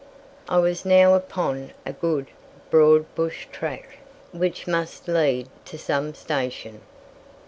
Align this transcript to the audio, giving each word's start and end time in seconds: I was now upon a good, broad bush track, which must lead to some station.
I 0.49 0.57
was 0.57 0.83
now 0.83 1.13
upon 1.13 1.73
a 1.85 1.93
good, 1.93 2.25
broad 2.71 3.13
bush 3.13 3.45
track, 3.51 3.99
which 4.31 4.65
must 4.65 5.07
lead 5.07 5.47
to 5.65 5.77
some 5.77 6.15
station. 6.15 6.81